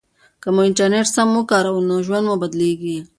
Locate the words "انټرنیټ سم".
0.67-1.29